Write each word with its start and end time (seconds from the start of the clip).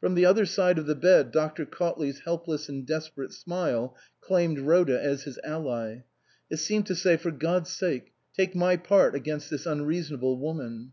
From 0.00 0.12
the 0.14 0.26
other 0.26 0.44
side 0.44 0.76
of 0.78 0.84
the 0.84 0.94
bed 0.94 1.30
Dr. 1.32 1.64
Cautley's 1.64 2.18
helpless 2.26 2.68
and 2.68 2.84
desperate 2.86 3.32
smile 3.32 3.96
claimed 4.20 4.58
Rhoda 4.60 5.02
as 5.02 5.22
his 5.22 5.38
ally. 5.42 6.00
It 6.50 6.58
seemed 6.58 6.84
to 6.88 6.94
say," 6.94 7.16
For 7.16 7.30
God's 7.30 7.70
sake 7.72 8.12
take 8.36 8.54
my 8.54 8.76
part 8.76 9.14
against 9.14 9.48
this 9.48 9.64
unreasonable 9.64 10.36
woman." 10.38 10.92